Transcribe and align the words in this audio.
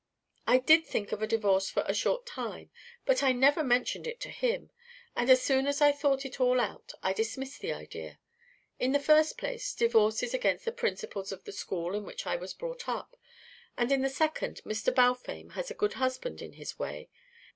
"I 0.47 0.57
did 0.57 0.87
think 0.87 1.11
of 1.11 1.21
a 1.21 1.27
divorce 1.27 1.69
for 1.69 1.83
a 1.87 1.93
short 1.93 2.25
time, 2.25 2.71
but 3.05 3.21
I 3.21 3.33
never 3.33 3.63
mentioned 3.63 4.07
it 4.07 4.19
to 4.21 4.31
him, 4.31 4.71
and 5.15 5.29
as 5.29 5.43
soon 5.43 5.67
as 5.67 5.79
I 5.79 5.91
thought 5.91 6.25
it 6.25 6.41
all 6.41 6.59
out 6.59 6.93
I 7.03 7.13
dismissed 7.13 7.59
the 7.61 7.71
idea. 7.71 8.17
In 8.79 8.93
the 8.93 8.99
first 8.99 9.37
place, 9.37 9.75
divorce 9.75 10.23
is 10.23 10.33
against 10.33 10.65
the 10.65 10.71
principles 10.71 11.31
of 11.31 11.43
the 11.43 11.51
school 11.53 11.93
in 11.93 12.03
which 12.03 12.25
I 12.25 12.35
was 12.35 12.55
brought 12.55 12.89
up, 12.89 13.15
and 13.77 13.91
in 13.91 14.01
the 14.01 14.09
second 14.09 14.61
Mr. 14.65 14.89
Balfame 14.91 15.51
was 15.55 15.69
a 15.69 15.75
good 15.75 15.93
husband 15.93 16.41
in 16.41 16.53
his 16.53 16.79
way. 16.79 17.11